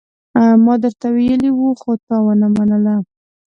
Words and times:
ما 0.63 0.73
درته 0.83 1.07
ويلي 1.15 1.49
وو، 1.53 1.69
خو 1.79 1.91
تا 2.05 2.15
ونه 2.25 2.47
منله. 2.55 2.95